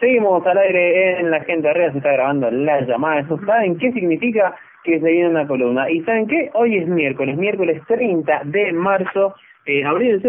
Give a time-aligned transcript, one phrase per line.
[0.00, 3.20] Seguimos al aire en La Gente Arriba, se está grabando la llamada.
[3.20, 4.54] ¿Eso saben qué significa?
[4.84, 5.90] Que se viene una columna.
[5.90, 6.50] ¿Y saben qué?
[6.54, 9.34] Hoy es miércoles, miércoles 30 de marzo.
[9.66, 9.82] Eh,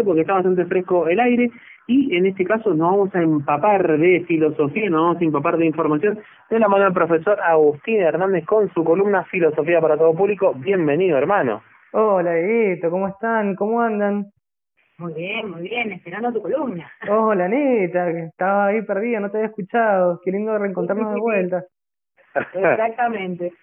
[0.04, 1.50] porque está bastante fresco el aire.
[1.86, 5.66] Y en este caso nos vamos a empapar de filosofía, nos vamos a empapar de
[5.66, 6.18] información
[6.50, 10.52] de la mano del profesor Agustín Hernández con su columna Filosofía para todo público.
[10.54, 11.62] Bienvenido, hermano.
[11.92, 13.54] Hola, Edito, ¿cómo están?
[13.54, 14.26] ¿Cómo andan?
[15.00, 16.86] Muy bien, muy bien, esperando tu columna.
[17.08, 20.20] Hola, Anita, que estaba ahí perdida, no te había escuchado.
[20.22, 21.64] Qué lindo reencontrarnos de vuelta.
[22.34, 23.52] Exactamente.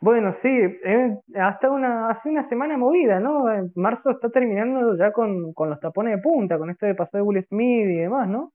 [0.00, 3.52] Bueno, sí, eh, hasta una, hace una semana movida, ¿no?
[3.52, 7.20] En marzo está terminando ya con, con los tapones de punta, con esto de pasar
[7.20, 8.52] de Will Smith y demás, ¿no?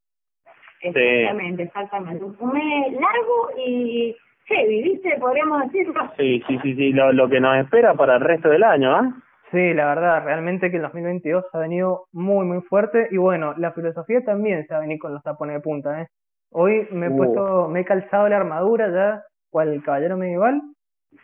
[0.79, 2.23] Exactamente, exactamente.
[2.23, 5.17] Un mes largo y heavy, ¿viste?
[5.19, 6.13] Podríamos decirlo.
[6.15, 9.13] Sí, sí, sí, sí, lo, lo que nos espera para el resto del año, ¿ah?
[9.53, 13.71] Sí, la verdad, realmente que el 2022 ha venido muy, muy fuerte y bueno, la
[13.71, 16.07] filosofía también se ha venido con los tapones de punta, ¿eh?
[16.51, 17.17] Hoy me he Uh.
[17.17, 20.59] puesto, me he calzado la armadura ya, cual caballero medieval,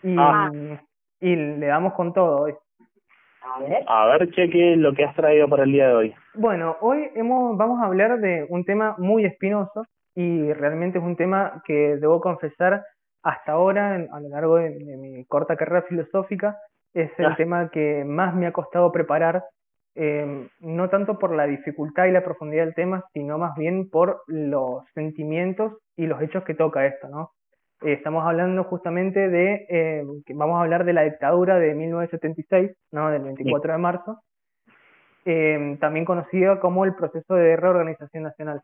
[0.04, 0.52] y, Ah.
[1.20, 2.54] y le damos con todo hoy.
[3.42, 3.84] A ver.
[3.88, 6.16] A ver, cheque lo que has traído para el día de hoy.
[6.36, 11.16] Bueno, hoy hemos, vamos a hablar de un tema muy espinoso y realmente es un
[11.16, 12.84] tema que debo confesar
[13.24, 16.58] hasta ahora, a lo largo de, de mi corta carrera filosófica,
[16.94, 19.44] es el tema que más me ha costado preparar,
[19.96, 24.22] eh, no tanto por la dificultad y la profundidad del tema, sino más bien por
[24.28, 27.32] los sentimientos y los hechos que toca esto, ¿no?
[27.82, 33.10] Eh, estamos hablando justamente de, eh, vamos a hablar de la dictadura de 1976, ¿no?
[33.10, 34.20] Del 24 de marzo,
[35.80, 38.62] también conocida como el proceso de reorganización nacional.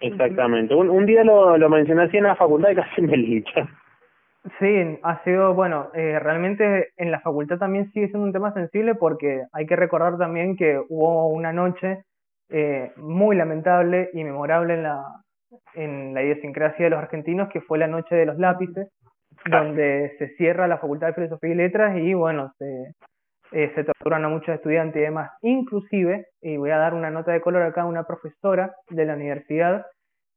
[0.00, 0.74] Exactamente.
[0.74, 3.66] Un, un día lo, lo mencioné así en la facultad y casi me linchan.
[4.60, 8.94] Sí, ha sido, bueno, eh, realmente en la facultad también sigue siendo un tema sensible
[8.94, 12.04] porque hay que recordar también que hubo una noche
[12.48, 15.02] eh, muy lamentable y memorable en la,
[15.74, 18.88] en la idiosincrasia de los argentinos, que fue la noche de los lápices,
[19.50, 22.92] donde se cierra la Facultad de Filosofía y Letras y, bueno, se,
[23.50, 25.32] eh, se torturan a muchos estudiantes y demás.
[25.42, 29.86] Inclusive, y voy a dar una nota de color acá, una profesora de la universidad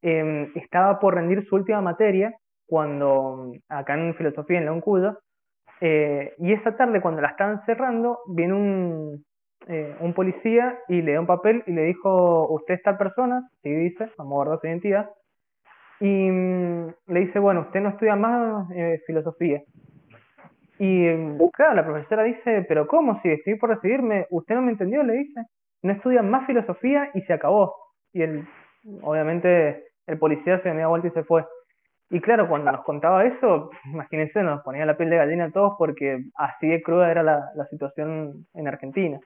[0.02, 2.34] eh, estaba por rendir su última materia
[2.70, 5.18] cuando acá en filosofía en la UNCUDO,
[5.82, 9.26] eh, y esa tarde cuando la estaban cerrando, viene un,
[9.68, 13.50] eh, un policía y le da un papel y le dijo, usted es tal persona,
[13.64, 15.10] sí dice, vamos a guardar su identidad,
[16.00, 19.62] y mm, le dice, bueno, usted no estudia más eh, filosofía.
[20.78, 23.20] Y mm, claro, la profesora dice, pero ¿cómo?
[23.22, 25.42] Si estoy por recibirme, usted no me entendió, le dice,
[25.82, 27.76] no estudia más filosofía y se acabó.
[28.14, 28.48] Y él,
[29.02, 31.46] obviamente, el policía se me da vuelta y se fue.
[32.12, 35.76] Y claro, cuando nos contaba eso, imagínense, nos ponía la piel de gallina a todos
[35.78, 39.20] porque así de cruda era la, la situación en Argentina.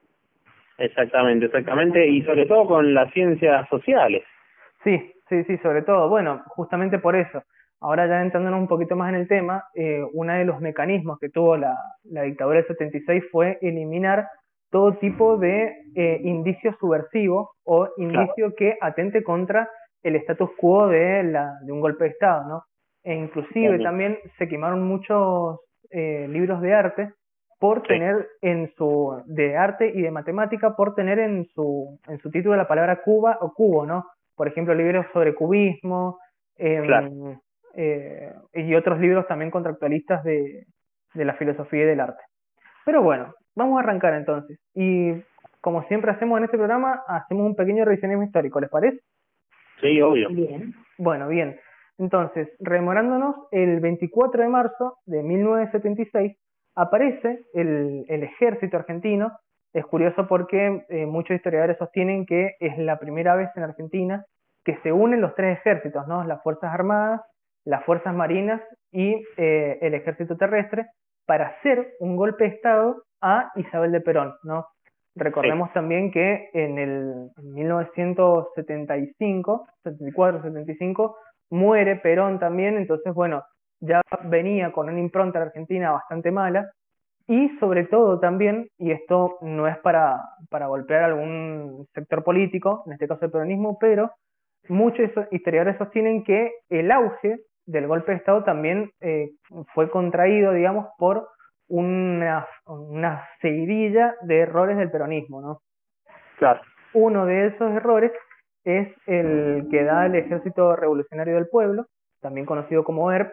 [0.78, 2.08] Exactamente, exactamente.
[2.08, 4.24] Y sobre todo con las ciencias sociales.
[4.84, 6.10] Sí, sí, sí, sobre todo.
[6.10, 7.44] Bueno, justamente por eso.
[7.80, 11.30] Ahora ya entrándonos un poquito más en el tema, eh, uno de los mecanismos que
[11.30, 14.26] tuvo la, la dictadura del 76 fue eliminar
[14.72, 19.70] todo tipo de eh, indicio subversivo o indicio que atente contra
[20.02, 22.64] el status quo de, la, de un golpe de Estado, ¿no?
[23.04, 25.60] E inclusive también se quemaron muchos
[25.92, 27.14] eh, libros de arte
[27.60, 27.88] por Sí.
[27.90, 32.56] tener en su de arte y de matemática por tener en su en su título
[32.56, 34.06] la palabra Cuba o cubo, ¿no?
[34.36, 36.20] Por ejemplo, libros sobre cubismo
[36.58, 37.10] em, Claro.
[37.76, 40.66] eh, y otros libros también contractualistas de,
[41.14, 42.22] de la filosofía y del arte.
[42.86, 44.60] Pero bueno, vamos a arrancar entonces.
[44.74, 45.14] Y
[45.62, 49.00] como siempre hacemos en este programa, hacemos un pequeño revisionismo histórico, ¿les parece?
[49.82, 50.30] Sí, obvio.
[50.30, 50.74] Bien.
[50.98, 51.58] Bueno, bien.
[51.98, 56.38] Entonces, rememorándonos, el 24 de marzo de 1976
[56.76, 59.32] aparece el, el ejército argentino.
[59.74, 64.26] Es curioso porque eh, muchos historiadores sostienen que es la primera vez en Argentina
[64.64, 66.24] que se unen los tres ejércitos, ¿no?
[66.24, 67.22] Las Fuerzas Armadas,
[67.66, 68.62] las Fuerzas Marinas
[68.92, 70.88] y eh, el Ejército Terrestre
[71.26, 74.68] para hacer un golpe de Estado a Isabel de Perón, ¿no?
[75.16, 81.16] Recordemos también que en el en 1975, 74, 75,
[81.50, 83.44] muere Perón también, entonces bueno,
[83.80, 86.72] ya venía con una impronta en Argentina bastante mala
[87.28, 92.94] y sobre todo también, y esto no es para, para golpear algún sector político, en
[92.94, 94.12] este caso el peronismo, pero
[94.68, 99.32] muchos historiadores sostienen que el auge del golpe de Estado también eh,
[99.74, 101.30] fue contraído, digamos, por
[101.70, 105.62] una, una seguidilla de errores del peronismo, ¿no?
[106.38, 106.62] Claro.
[106.94, 108.12] Uno de esos errores
[108.64, 111.86] es el que da el Ejército Revolucionario del Pueblo,
[112.22, 113.32] también conocido como ERP,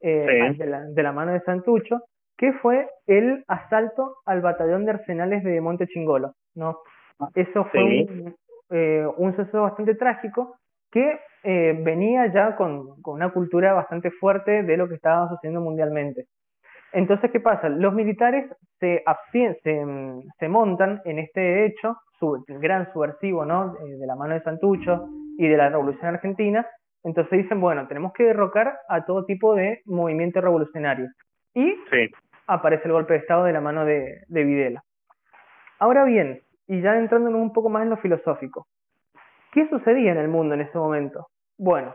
[0.00, 0.58] eh, Sí.
[0.58, 2.02] de, la, de la mano de Santucho,
[2.36, 6.78] que fue el asalto al batallón de arsenales de Monte Chingolo, ¿no?
[7.34, 8.06] Eso fue Sí.
[8.08, 8.34] un,
[8.70, 10.54] eh, un suceso bastante trágico
[10.92, 15.60] que eh, venía ya con, con una cultura bastante fuerte de lo que estaba sucediendo
[15.60, 16.26] mundialmente.
[16.92, 17.68] Entonces, ¿qué pasa?
[17.68, 18.50] Los militares
[18.80, 19.86] se, se,
[20.38, 23.74] se montan en este hecho, su, gran subversivo, ¿no?
[23.76, 26.66] Eh, de la mano de Santucho y de la Revolución Argentina.
[27.04, 31.10] Entonces dicen, bueno, tenemos que derrocar a todo tipo de movimientos revolucionarios.
[31.54, 31.74] Y
[32.46, 34.82] aparece el golpe de Estado de la mano de, de Videla.
[35.78, 38.66] Ahora bien, y ya entrando un poco más en lo filosófico,
[39.52, 41.28] ¿qué sucedía en el mundo en ese momento?
[41.56, 41.94] Bueno,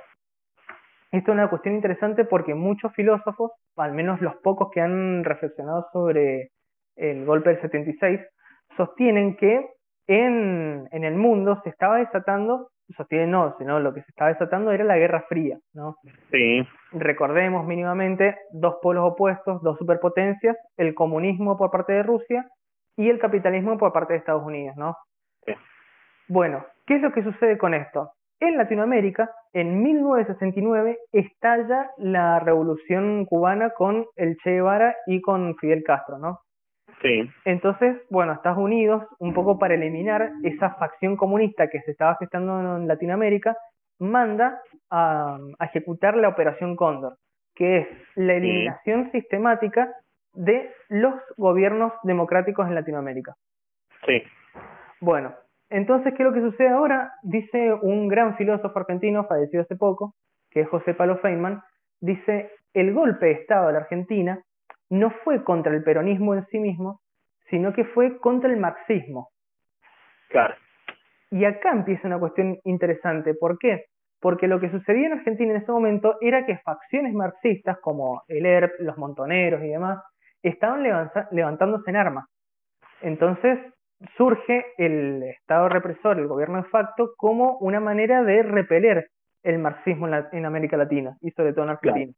[1.12, 5.88] esto es una cuestión interesante porque muchos filósofos, al menos los pocos que han reflexionado
[5.92, 6.52] sobre
[6.96, 8.20] el golpe del 76,
[8.78, 9.68] sostienen que
[10.08, 14.72] en, en el mundo se estaba desatando, sostienen no, sino lo que se estaba desatando
[14.72, 15.96] era la Guerra Fría, ¿no?
[16.32, 16.68] Sí.
[16.92, 22.48] Recordemos mínimamente dos polos opuestos, dos superpotencias, el comunismo por parte de Rusia
[22.96, 24.96] y el capitalismo por parte de Estados Unidos, ¿no?
[25.46, 25.54] Sí.
[26.28, 28.12] Bueno, ¿qué es lo que sucede con esto?
[28.44, 35.82] En Latinoamérica, en 1969, estalla la revolución cubana con el Che Guevara y con Fidel
[35.82, 36.42] Castro, ¿no?
[37.02, 37.22] Sí.
[37.46, 42.76] Entonces, bueno, Estados Unidos, un poco para eliminar esa facción comunista que se estaba gestando
[42.76, 43.56] en Latinoamérica,
[44.00, 47.16] manda a, ejecutar la Operación Cóndor,
[47.56, 49.90] que es la eliminación sistemática
[50.34, 53.36] de los gobiernos democráticos en Latinoamérica.
[54.06, 54.22] Sí.
[55.00, 55.34] Bueno,
[55.74, 57.14] entonces, ¿qué es lo que sucede ahora?
[57.24, 60.14] Dice un gran filósofo argentino, fallecido hace poco,
[60.52, 61.64] que es José Palo Feynman,
[62.00, 64.40] dice, el golpe de Estado de la Argentina
[64.92, 67.02] no fue contra el peronismo en sí mismo,
[67.50, 69.30] sino que fue contra el marxismo.
[70.30, 70.54] Claro.
[71.32, 73.34] Y acá empieza una cuestión interesante.
[73.34, 73.86] ¿Por qué?
[74.20, 78.46] Porque lo que sucedía en Argentina en ese momento era que facciones marxistas como el
[78.46, 80.04] ERP, los montoneros y demás,
[80.44, 80.84] estaban
[81.32, 82.26] levantándose en armas.
[83.02, 83.58] Entonces,
[84.18, 89.08] surge el Estado represor, el gobierno de facto, como una manera de repeler
[89.44, 92.14] el marxismo en, América Latina y sobre todo en Argentina.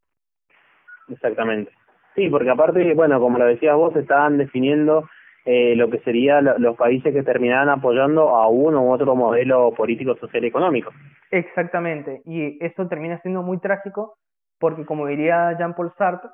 [1.09, 1.71] Exactamente.
[2.15, 5.09] Sí, porque aparte, bueno, como lo decías vos, estaban definiendo
[5.43, 10.15] eh, lo que serían los países que terminaran apoyando a uno u otro modelo político,
[10.15, 10.91] social y económico.
[11.31, 14.17] Exactamente, y eso termina siendo muy trágico
[14.59, 16.29] porque, como diría Jean-Paul Sartre,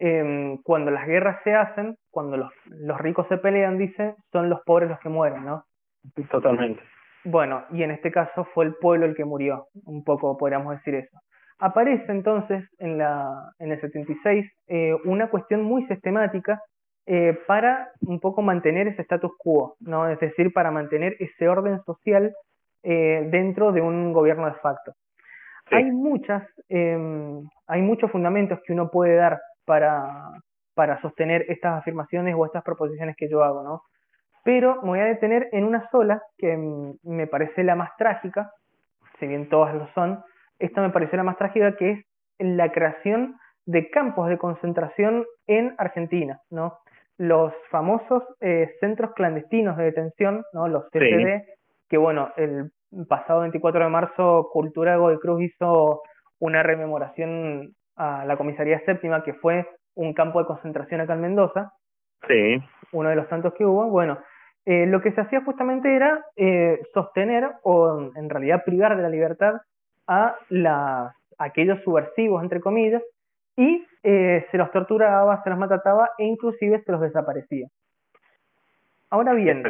[0.00, 4.60] eh, cuando las guerras se hacen, cuando los, los ricos se pelean, dice, son los
[4.62, 5.64] pobres los que mueren, ¿no?
[6.30, 6.82] Totalmente.
[7.24, 10.94] Bueno, y en este caso fue el pueblo el que murió, un poco podríamos decir
[10.94, 11.18] eso.
[11.58, 16.60] Aparece entonces en, la, en el 76 eh, una cuestión muy sistemática
[17.06, 20.08] eh, para un poco mantener ese status quo, ¿no?
[20.08, 22.32] Es decir, para mantener ese orden social
[22.82, 24.92] eh, dentro de un gobierno de facto.
[25.70, 30.30] Hay muchas, em, hay muchos fundamentos que uno puede dar para,
[30.74, 33.82] para sostener estas afirmaciones o estas proposiciones que yo hago, ¿no?
[34.44, 36.56] Pero me voy a detener en una sola que
[37.02, 38.50] me parece la más trágica,
[39.18, 40.22] si bien todas lo son,
[40.58, 42.04] esta me parece la más trágica que es
[42.38, 43.36] la creación
[43.66, 46.78] de campos de concentración en Argentina, ¿no?
[47.18, 50.68] Los famosos eh, centros clandestinos de detención, ¿no?
[50.68, 51.44] Los CCD,
[51.88, 52.70] que bueno, el
[53.08, 56.02] pasado 24 de marzo Cultura de Cruz hizo
[56.38, 61.72] una rememoración a la comisaría séptima, que fue un campo de concentración acá en Mendoza.
[62.26, 62.62] Sí.
[62.92, 63.86] Uno de los tantos que hubo.
[63.88, 64.18] Bueno,
[64.66, 69.08] eh, lo que se hacía justamente era eh, sostener o en realidad privar de la
[69.08, 69.54] libertad
[70.06, 73.02] a las, aquellos subversivos, entre comillas,
[73.56, 77.68] y eh, se los torturaba, se los mataba e inclusive se los desaparecía.
[79.10, 79.64] Ahora bien,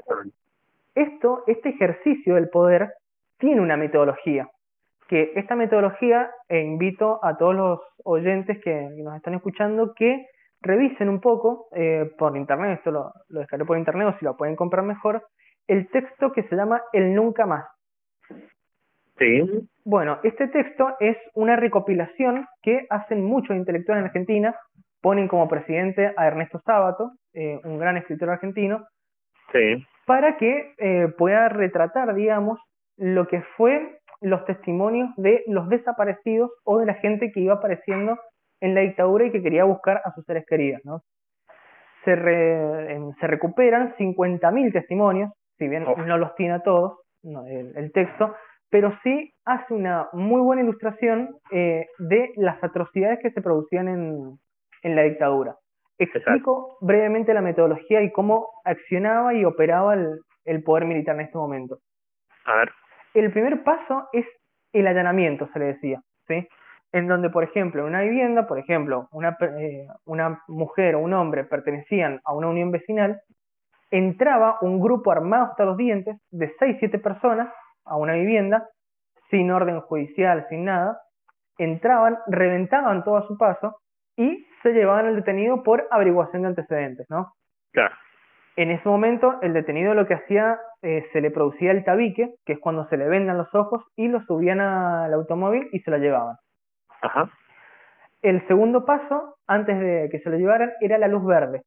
[0.94, 2.92] esto, este ejercicio del poder
[3.38, 4.48] tiene una metodología
[5.10, 10.28] que esta metodología, e invito a todos los oyentes que nos están escuchando que
[10.62, 14.36] revisen un poco eh, por internet, esto lo, lo descargué por internet o si lo
[14.36, 15.24] pueden comprar mejor,
[15.66, 17.66] el texto que se llama El Nunca Más.
[19.18, 19.42] Sí.
[19.84, 24.54] Bueno, este texto es una recopilación que hacen muchos intelectuales en Argentina,
[25.02, 28.86] ponen como presidente a Ernesto Sábato, eh, un gran escritor argentino,
[29.52, 29.84] sí.
[30.06, 32.60] para que eh, pueda retratar, digamos,
[32.96, 38.18] lo que fue los testimonios de los desaparecidos o de la gente que iba apareciendo
[38.60, 40.80] en la dictadura y que quería buscar a sus seres queridos.
[40.84, 41.02] ¿no?
[42.04, 45.96] Se, se recuperan 50.000 testimonios, si bien oh.
[45.96, 48.34] no los tiene a todos el, texto,
[48.70, 54.38] pero sí hace una muy buena ilustración eh, de las atrocidades que se producían en,
[54.82, 55.56] en la dictadura.
[55.98, 61.36] Explico brevemente la metodología y cómo accionaba y operaba el, el poder militar en este
[61.36, 61.78] momento.
[62.46, 62.70] A ver
[63.14, 64.26] el primer paso es
[64.72, 66.46] el allanamiento, se le decía, ¿sí?
[66.92, 71.12] En donde, por ejemplo, en una vivienda, por ejemplo, una, eh, una mujer o un
[71.14, 73.20] hombre pertenecían a una unión vecinal,
[73.90, 77.52] entraba un grupo armado hasta los dientes de 6, 7 personas
[77.84, 78.68] a una vivienda,
[79.30, 81.00] sin orden judicial, sin nada,
[81.58, 83.76] entraban, reventaban todo a su paso
[84.16, 87.32] y se llevaban al detenido por averiguación de antecedentes, ¿no?
[87.72, 87.94] Claro.
[88.60, 92.52] En ese momento, el detenido lo que hacía, eh, se le producía el tabique, que
[92.52, 95.96] es cuando se le vendan los ojos, y lo subían al automóvil y se lo
[95.96, 96.36] llevaban.
[97.00, 97.30] Ajá.
[98.20, 101.62] El segundo paso, antes de que se lo llevaran, era la luz verde.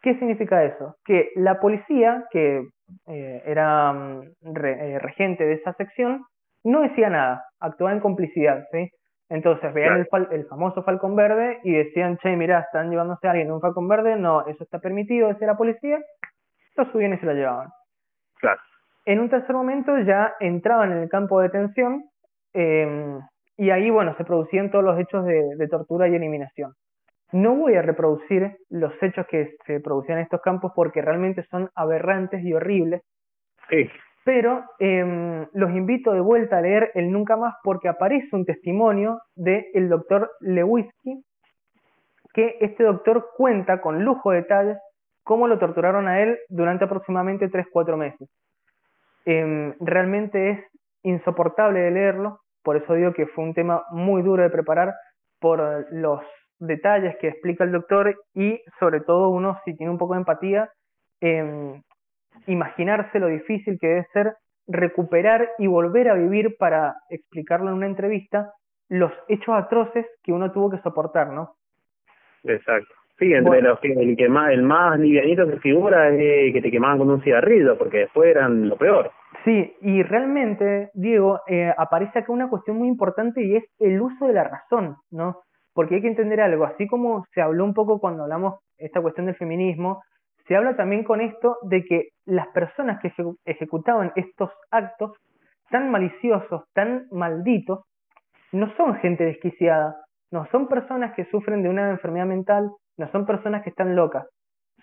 [0.00, 0.96] ¿Qué significa eso?
[1.04, 2.66] Que la policía, que
[3.06, 4.22] eh, era mm,
[4.64, 6.24] eh, regente de esa sección,
[6.64, 8.88] no decía nada, actuaba en complicidad, ¿sí?
[9.30, 13.46] Entonces veían el, el, famoso falcón verde y decían, che, mira, están llevándose a alguien
[13.46, 16.00] en un falcón verde, no, eso está permitido, decía la policía,
[16.76, 17.68] lo subían y se lo llevaban.
[18.40, 18.60] Claro.
[19.04, 22.04] En un tercer momento ya entraban en el campo de detención
[22.54, 23.18] eh,
[23.56, 26.74] y ahí, bueno, se producían todos los hechos de, de, tortura y eliminación.
[27.30, 31.70] No voy a reproducir los hechos que se producían en estos campos porque realmente son
[31.76, 33.02] aberrantes y horribles.
[33.68, 33.88] Sí.
[34.24, 39.20] Pero eh, los invito de vuelta a leer el Nunca Más porque aparece un testimonio
[39.34, 41.24] del el doctor Lewinsky,
[42.34, 44.78] que este doctor cuenta con lujo de detalles
[45.24, 48.28] cómo lo torturaron a él durante aproximadamente 3-4 meses.
[49.26, 50.64] Eh, realmente es
[51.02, 54.94] insoportable de leerlo, por eso digo que fue un tema muy duro de preparar
[55.40, 56.20] por los
[56.58, 60.70] detalles que explica el doctor y sobre todo uno si tiene un poco de empatía,
[61.22, 61.80] eh,
[62.46, 64.34] imaginarse lo difícil que debe ser
[64.66, 68.52] recuperar y volver a vivir para explicarlo en una entrevista
[68.88, 71.54] los hechos atroces que uno tuvo que soportar, ¿no?
[72.44, 72.94] Exacto.
[73.18, 76.70] Sí, entre los que el que más el más livianito que figura es que te
[76.70, 79.10] quemaban con un cigarrillo, porque después eran lo peor.
[79.44, 84.26] Sí, y realmente, Diego, eh, aparece acá una cuestión muy importante y es el uso
[84.26, 85.42] de la razón, ¿no?
[85.74, 89.26] Porque hay que entender algo, así como se habló un poco cuando hablamos esta cuestión
[89.26, 90.02] del feminismo,
[90.50, 93.12] se habla también con esto de que las personas que
[93.44, 95.12] ejecutaban estos actos
[95.70, 97.84] tan maliciosos, tan malditos,
[98.50, 99.94] no son gente desquiciada,
[100.32, 104.26] no son personas que sufren de una enfermedad mental, no son personas que están locas,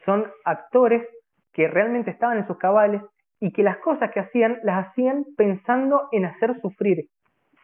[0.06, 1.06] son actores
[1.52, 3.02] que realmente estaban en sus cabales
[3.42, 7.10] y que las cosas que hacían las hacían pensando en hacer sufrir.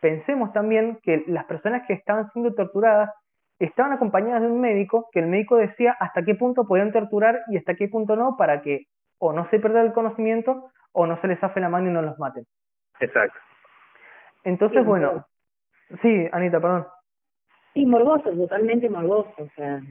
[0.02, 3.12] Pensemos también que las personas que estaban siendo torturadas
[3.66, 7.58] estaban acompañadas de un médico que el médico decía hasta qué punto podían torturar y
[7.58, 8.88] hasta qué punto no para que
[9.20, 12.02] o no se pierda el conocimiento o no se les hace la mano y no
[12.02, 12.46] los maten.
[13.00, 13.38] Exacto.
[14.44, 15.26] Entonces, bueno,
[16.02, 16.86] sí, Anita, perdón.
[17.74, 19.82] Sí, morboso, totalmente morboso, o sea.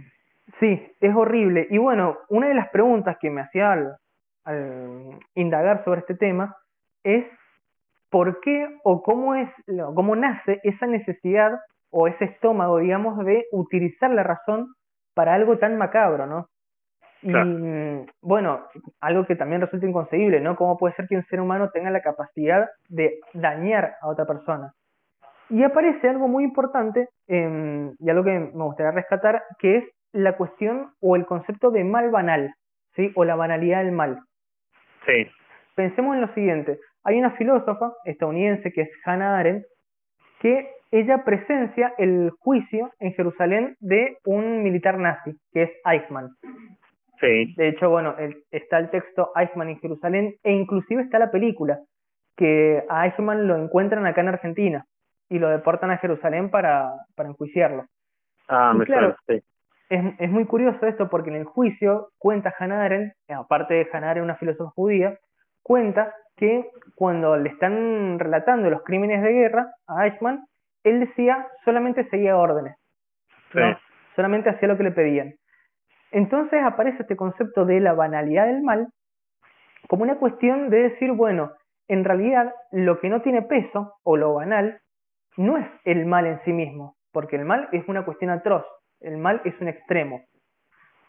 [0.61, 1.67] Sí, es horrible.
[1.71, 3.97] Y bueno, una de las preguntas que me hacía al,
[4.45, 6.57] al indagar sobre este tema
[7.02, 7.25] es
[8.11, 9.49] por qué o cómo es,
[9.95, 11.59] cómo nace esa necesidad
[11.93, 14.75] o ese estómago, digamos, de utilizar la razón
[15.15, 16.47] para algo tan macabro, ¿no?
[17.23, 18.67] Y mm, bueno,
[19.01, 20.57] algo que también resulta inconcebible, ¿no?
[20.57, 24.73] ¿Cómo puede ser que un ser humano tenga la capacidad de dañar a otra persona?
[25.51, 30.37] Y aparece algo muy importante, eh, y algo que me gustaría rescatar, que es la
[30.37, 32.55] cuestión o el concepto de mal banal,
[32.97, 33.13] ¿sí?
[33.15, 34.21] O la banalidad del mal.
[35.07, 35.27] Sí.
[35.75, 36.81] Pensemos en lo siguiente.
[37.05, 39.65] Hay una filósofa estadounidense que es Hannah Arendt,
[40.43, 46.31] que ella presencia el juicio en Jerusalén de un militar nazi, que es Eichmann.
[47.21, 47.55] Sí.
[47.57, 48.17] De hecho, bueno,
[48.51, 51.79] está el texto Eichmann en Jerusalén e inclusive está la película,
[52.37, 54.85] que a Eichmann lo encuentran acá en Argentina
[55.31, 57.87] y lo deportan a Jerusalén para, para enjuiciarlo.
[58.49, 59.41] Ah, me claro, sí.
[59.89, 64.11] es, es muy curioso esto porque en el juicio cuenta Hannah Arendt, aparte de Hannah
[64.11, 65.17] Arendt, una filósofa judía,
[65.63, 70.45] cuenta que cuando le están relatando los crímenes de guerra a Eichmann,
[70.85, 72.77] él decía solamente seguía órdenes,
[74.17, 75.35] solamente hacía lo que le pedían.
[76.11, 78.89] Entonces aparece este concepto de la banalidad del mal
[79.89, 81.53] como una cuestión de decir, bueno,
[81.89, 84.81] en realidad lo que no tiene peso o lo banal
[85.37, 88.65] no es el mal en sí mismo, porque el mal es una cuestión atroz,
[89.01, 90.23] el mal es un extremo.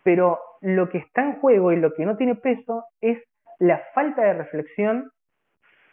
[0.03, 3.17] Pero lo que está en juego y lo que no tiene peso es
[3.63, 5.09] la falta de reflexión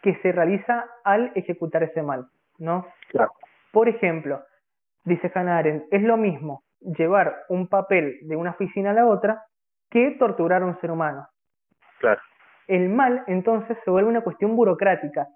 [0.01, 2.25] que se realiza al ejecutar ese mal,
[2.59, 2.85] ¿no?
[3.09, 3.31] Claro.
[3.71, 4.43] Por ejemplo,
[5.05, 9.43] dice Hannah Arendt, es lo mismo llevar un papel de una oficina a la otra
[9.89, 11.27] que torturar a un ser humano.
[11.99, 12.19] Claro.
[12.67, 15.27] El mal entonces se vuelve una cuestión burocrática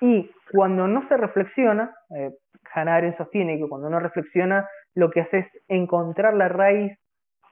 [0.00, 2.32] y cuando no se reflexiona, eh,
[2.74, 6.98] Hannah Arendt sostiene que cuando no reflexiona lo que hace es encontrar la raíz,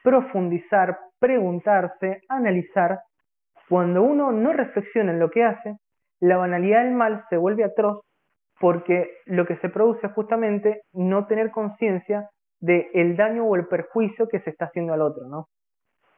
[0.03, 2.99] profundizar, preguntarse, analizar.
[3.69, 5.77] Cuando uno no reflexiona en lo que hace,
[6.19, 8.01] la banalidad del mal se vuelve atroz
[8.59, 13.67] porque lo que se produce es justamente no tener conciencia del el daño o el
[13.67, 15.47] perjuicio que se está haciendo al otro, ¿no?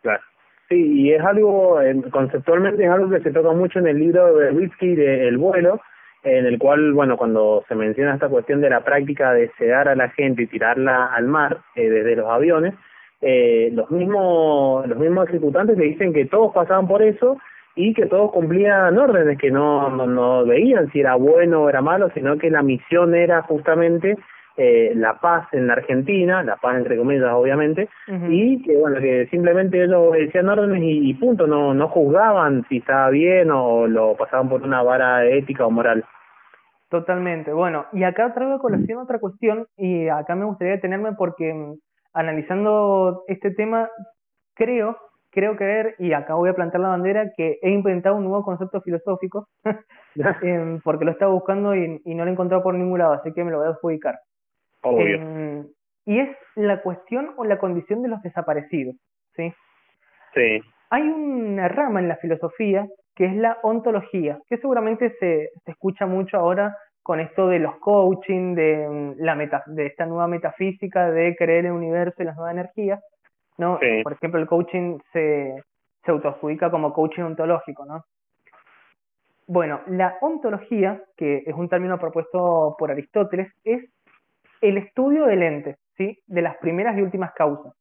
[0.01, 0.23] Claro.
[0.69, 1.79] Sí, y es algo,
[2.11, 5.81] conceptualmente es algo que se toca mucho en el libro de Whisky de El vuelo,
[6.23, 9.95] en el cual, bueno, cuando se menciona esta cuestión de la práctica de sedar a
[9.95, 12.73] la gente y tirarla al mar eh, desde los aviones,
[13.21, 17.37] eh, los mismos los mismos ejecutantes le dicen que todos pasaban por eso
[17.75, 21.81] y que todos cumplían órdenes, que no, no, no veían si era bueno o era
[21.81, 24.17] malo, sino que la misión era justamente
[24.57, 27.87] eh, la paz en la Argentina, la paz entre comillas obviamente,
[28.29, 33.09] y que bueno, que simplemente ellos decían órdenes y, punto, no, no juzgaban si estaba
[33.09, 36.03] bien o lo pasaban por una vara ética o moral.
[36.89, 41.53] Totalmente, bueno, y acá traigo a colación otra cuestión y acá me gustaría detenerme porque
[41.53, 41.75] mm,
[42.13, 43.89] analizando este tema
[44.53, 44.97] creo
[45.31, 48.81] creo creer, y acá voy a plantear la bandera, que he inventado un nuevo concepto
[48.81, 49.47] filosófico,
[50.43, 53.33] em, porque lo estaba buscando y, y, no lo he encontrado por ningún lado, así
[53.33, 54.19] que me lo voy a adjudicar.
[54.83, 55.65] Em,
[56.05, 58.95] y es la cuestión o la condición de los desaparecidos,
[59.35, 59.53] ¿sí?
[60.33, 60.61] Sí.
[60.89, 66.05] Hay una rama en la filosofía que es la ontología, que seguramente se, se escucha
[66.05, 71.09] mucho ahora con esto de los coaching, de, mm, la meta, de esta nueva metafísica
[71.11, 73.03] de creer el universo y las nuevas energías,
[73.57, 73.79] ¿no?
[74.03, 75.63] Por ejemplo, el coaching se,
[76.03, 78.03] se autoadjudica como coaching ontológico, ¿no?
[79.47, 83.83] Bueno, la ontología, que es un término propuesto por Aristóteles, es
[84.61, 86.17] el estudio del ente, ¿sí?
[86.27, 87.73] De las primeras y últimas causas.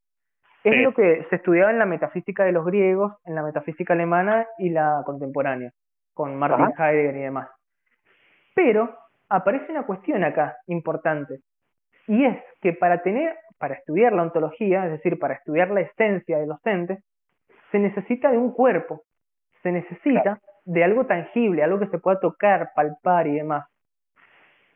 [0.62, 4.47] Es lo que se estudiaba en la metafísica de los griegos, en la metafísica alemana
[4.59, 5.71] y la contemporánea,
[6.12, 7.49] con Martin Heidegger y demás.
[8.55, 8.95] Pero
[9.31, 11.41] aparece una cuestión acá importante,
[12.07, 16.39] y es que para tener, para estudiar la ontología, es decir, para estudiar la esencia
[16.39, 16.99] de los entes,
[17.71, 19.03] se necesita de un cuerpo,
[19.63, 23.67] se necesita de algo tangible, algo que se pueda tocar, palpar y demás.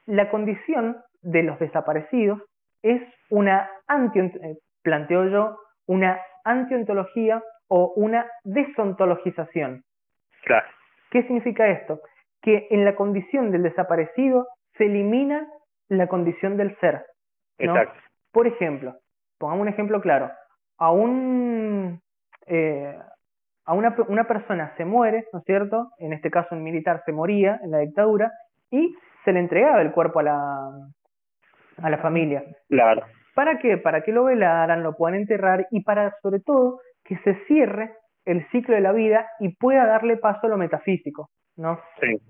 [0.06, 2.40] La condición de los desaparecidos
[2.82, 9.82] es una anti, eh, planteo yo, una antiontología o una desontologización.
[10.44, 10.66] Claro.
[11.11, 12.00] ¿Qué significa esto?
[12.44, 14.46] Que en la condición del desaparecido
[14.76, 15.48] se elimina
[15.88, 17.04] la condición del ser.
[17.58, 17.98] Exacto.
[18.32, 18.94] Por ejemplo,
[19.38, 20.30] pongamos un ejemplo claro,
[20.78, 22.00] a un
[22.46, 22.98] eh,
[23.66, 25.90] a una, una persona se muere, ¿no es cierto?
[25.98, 28.30] En este caso un militar se moría en la dictadura
[28.70, 30.70] y se le entregaba el cuerpo a la,
[31.83, 32.44] a la familia.
[32.68, 33.07] Claro.
[33.35, 33.78] ¿Para qué?
[33.78, 37.94] Para que lo velaran, lo puedan enterrar y para, sobre todo, que se cierre
[38.26, 41.80] el ciclo de la vida y pueda darle paso a lo metafísico, ¿no?
[42.00, 42.20] Sí.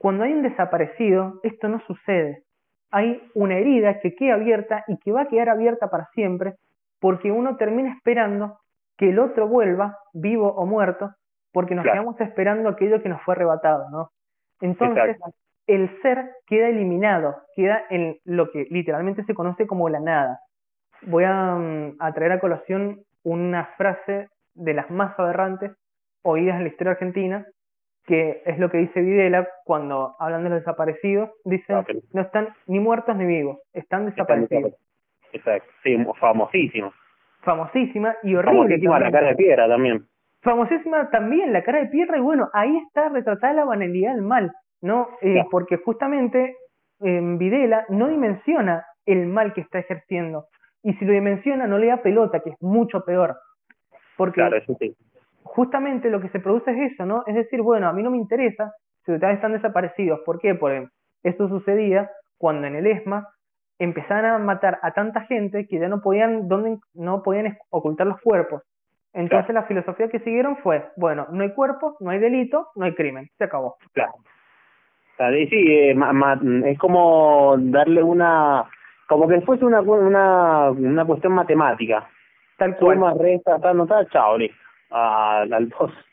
[0.00, 2.42] Cuando hay un desaparecido, esto no sucede.
[2.90, 6.54] Hay una herida que queda abierta y que va a quedar abierta para siempre
[7.00, 8.58] porque uno termina esperando
[8.96, 11.10] que el otro vuelva, vivo o muerto,
[11.52, 14.10] porque nos quedamos esperando aquello que nos fue arrebatado, ¿no?
[14.62, 15.18] Entonces,
[15.66, 20.40] el ser queda eliminado, queda en lo que literalmente se conoce como la nada.
[21.02, 25.72] Voy a, mm, a traer a colación una frase de las más aberrantes
[26.22, 27.46] oídas en la historia argentina,
[28.06, 32.48] que es lo que dice Videla cuando hablan de los desaparecidos, dicen ah, no están
[32.66, 34.74] ni muertos ni vivos, están desaparecidos.
[35.32, 36.92] Exacto, sí, famosísimo.
[37.42, 38.62] Famosísima y horrible.
[38.62, 40.06] Famosísima la cara de piedra también.
[40.42, 44.52] Famosísima también la cara de piedra y bueno, ahí está retratada la banalidad del mal.
[44.82, 45.08] ¿no?
[45.20, 46.56] Eh, porque justamente
[47.00, 50.46] en Videla no dimensiona el mal que está ejerciendo.
[50.82, 53.36] Y si lo dimensiona, no le da pelota, que es mucho peor.
[54.16, 54.42] Porque
[55.42, 57.22] justamente lo que se produce es eso, ¿no?
[57.26, 58.72] Es decir, bueno, a mí no me interesa
[59.04, 60.20] si ustedes están desaparecidos.
[60.24, 60.54] ¿Por qué?
[60.54, 60.88] Porque
[61.22, 63.28] esto sucedía cuando en el ESMA
[63.78, 68.20] empezaban a matar a tanta gente que ya no podían, donde, no podían ocultar los
[68.20, 68.62] cuerpos.
[69.12, 72.94] Entonces la filosofía que siguieron fue, bueno, no hay cuerpo, no hay delito, no hay
[72.94, 73.76] crimen, se acabó.
[73.92, 74.12] Claro
[75.48, 75.94] sí, eh,
[76.66, 78.64] es como darle una,
[79.06, 82.08] como que fuese una, una, una cuestión matemática.
[82.56, 82.96] Tal cual.
[82.96, 84.36] Suma, resta, tal, no tal, chao,
[84.90, 85.92] al, al dos.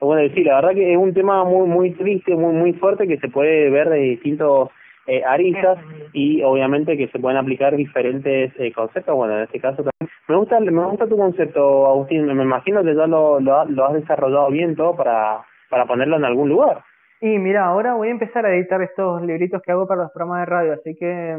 [0.00, 3.18] Bueno, decir, la verdad que es un tema muy muy triste, muy muy fuerte que
[3.18, 4.70] se puede ver de distintos
[5.08, 5.78] eh, aristas
[6.12, 9.16] y obviamente que se pueden aplicar diferentes eh, conceptos.
[9.16, 10.14] Bueno, en este caso también.
[10.28, 12.26] Me gusta, me gusta tu concepto, Agustín.
[12.26, 16.26] Me imagino que ya lo, lo, lo has desarrollado bien todo para, para ponerlo en
[16.26, 16.84] algún lugar.
[17.20, 20.40] Y mira, ahora voy a empezar a editar estos libritos que hago para los programas
[20.40, 21.36] de radio, así que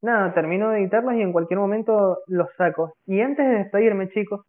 [0.00, 2.94] nada, termino de editarlos y en cualquier momento los saco.
[3.06, 4.46] Y antes de despedirme, chicos,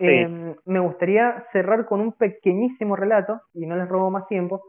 [0.00, 4.62] eh, me gustaría cerrar con un pequeñísimo relato, y no les robo más tiempo,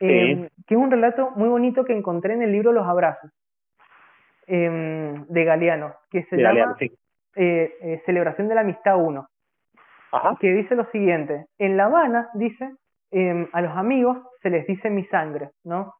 [0.00, 3.30] eh, que es un relato muy bonito que encontré en el libro Los Abrazos,
[4.52, 9.28] eh, de Galeano, que se llama eh, eh, Celebración de la Amistad 1,
[10.10, 10.36] Ajá.
[10.40, 12.72] que dice lo siguiente, en La Habana, dice,
[13.52, 15.94] a los amigos se les dice mi sangre, ¿no?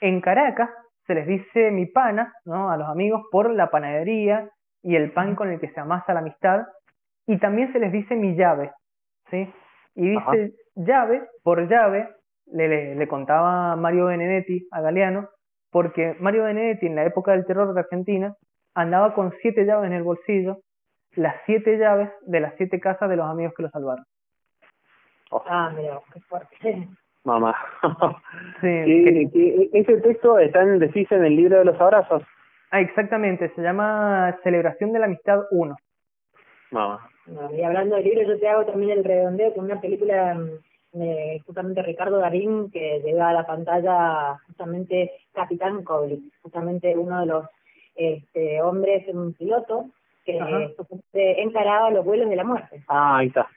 [0.00, 0.68] En Caracas
[1.06, 2.70] se les dice mi pana, ¿no?
[2.70, 4.48] A los amigos por la panadería
[4.82, 6.66] y el pan con el que se amasa la amistad.
[7.26, 8.72] Y también se les dice mi llave,
[9.30, 9.52] ¿sí?
[9.94, 12.08] Y dice llave por llave
[12.46, 15.28] le, le, contaba Mario Benedetti a Galeano,
[15.70, 18.34] porque Mario Benedetti en la época del terror de Argentina
[18.74, 20.58] andaba con siete llaves en el bolsillo,
[21.16, 24.04] las siete llaves de las siete casas de los amigos que lo salvaron.
[25.48, 26.56] Ah, mira, qué fuerte.
[27.24, 27.56] Mamá.
[28.60, 32.22] sí, ese texto está en, decís en el libro de los abrazos.
[32.70, 35.76] Ah, exactamente, se llama Celebración de la Amistad 1.
[36.70, 37.08] Mamá.
[37.56, 41.42] y hablando del libro, yo te hago también el redondeo con una película mm, de
[41.46, 47.46] justamente Ricardo Darín que llega a la pantalla justamente Capitán Koblik, justamente uno de los
[47.94, 49.86] este, hombres, un piloto
[50.24, 50.38] que
[51.40, 52.82] encaraba los vuelos de la muerte.
[52.88, 53.48] Ah, ahí está.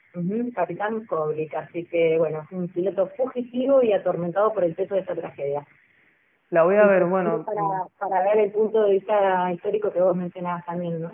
[0.54, 5.16] Capitán Koblik, así que bueno, un piloto fugitivo y atormentado por el peso de esta
[5.16, 5.66] tragedia.
[6.50, 7.44] La voy a ver, bueno.
[7.44, 11.12] Para, para ver el punto de vista histórico que vos mencionabas también, ¿no?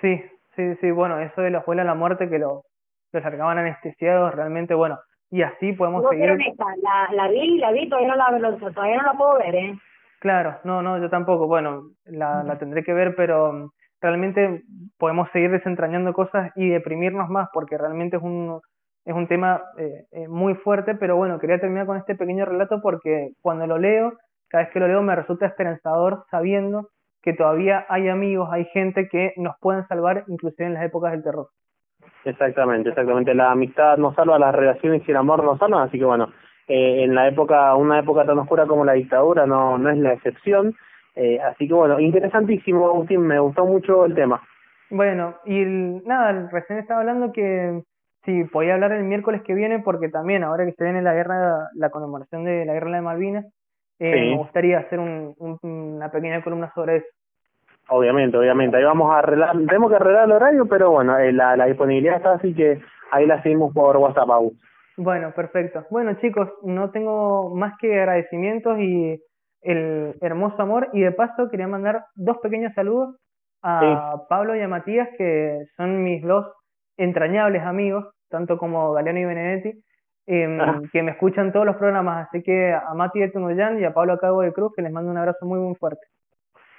[0.00, 0.22] Sí,
[0.58, 2.64] sí, sí, bueno, eso de los vuelos a la muerte que lo,
[3.12, 4.98] los largaban anestesiados, realmente, bueno,
[5.30, 6.36] y así podemos seguir.
[6.82, 9.78] La, la vi, la vi, todavía no la, todavía no la puedo ver, ¿eh?
[10.20, 14.62] Claro, no, no, yo tampoco, bueno, la, la tendré que ver, pero realmente
[14.98, 18.60] podemos seguir desentrañando cosas y deprimirnos más porque realmente es un,
[19.04, 22.80] es un tema eh, eh, muy fuerte, pero bueno, quería terminar con este pequeño relato
[22.82, 24.14] porque cuando lo leo,
[24.48, 26.88] cada vez que lo leo me resulta esperanzador sabiendo
[27.22, 31.22] que todavía hay amigos, hay gente que nos pueden salvar inclusive en las épocas del
[31.22, 31.48] terror.
[32.24, 33.34] Exactamente, exactamente.
[33.34, 36.28] La amistad nos salva, las relaciones y el amor nos salvan, así que bueno,
[36.68, 40.12] eh, en la época, una época tan oscura como la dictadura no, no es la
[40.12, 40.74] excepción.
[41.14, 44.40] Eh, así que bueno, interesantísimo, Agustín, me gustó mucho el tema.
[44.90, 47.82] Bueno, y nada, recién estaba hablando que
[48.24, 51.68] si podía hablar el miércoles que viene, porque también ahora que se viene la guerra,
[51.74, 53.46] la conmemoración de la guerra de Malvinas,
[53.98, 57.06] eh, me gustaría hacer un, una pequeña columna sobre eso.
[57.88, 58.76] Obviamente, obviamente.
[58.76, 62.16] Ahí vamos a arreglar, tenemos que arreglar el horario, pero bueno, eh, la, la disponibilidad
[62.16, 62.80] está, así que
[63.10, 64.28] ahí la seguimos por WhatsApp,
[64.96, 65.86] Bueno, perfecto.
[65.90, 69.22] Bueno, chicos, no tengo más que agradecimientos y
[69.62, 70.88] el hermoso amor.
[70.92, 73.16] Y de paso quería mandar dos pequeños saludos
[73.62, 76.46] a Pablo y a Matías, que son mis dos
[76.96, 79.82] entrañables amigos, tanto como Galeano y Benedetti,
[80.28, 80.80] em, ah.
[80.92, 82.28] que me escuchan todos los programas.
[82.28, 85.10] Así que a Mati de Tunuyán y a Pablo Acabo de Cruz, que les mando
[85.10, 86.06] un abrazo muy, muy fuerte.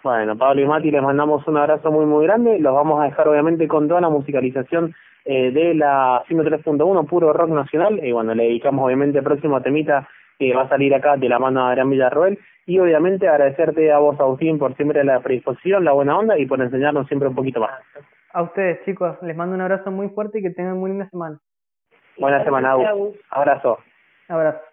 [0.04, 2.60] Bueno, Pablo y Mati, les mandamos un abrazo muy, muy grande.
[2.60, 4.94] Los vamos a dejar, obviamente, con toda la musicalización
[5.26, 8.00] eh, de la 103.1, puro rock nacional.
[8.02, 10.08] Y bueno, le dedicamos, obviamente, el próximo temita
[10.40, 13.98] que va a salir acá de la mano de Adrián Villarroel y obviamente agradecerte a
[13.98, 17.60] vos, Agustín, por siempre la predisposición, la buena onda y por enseñarnos siempre un poquito
[17.60, 17.72] más.
[18.32, 21.40] A ustedes, chicos, les mando un abrazo muy fuerte y que tengan muy linda semana.
[22.20, 23.16] Buena semana, Agus.
[23.32, 23.80] Abrazo.
[24.28, 24.69] Abrazo.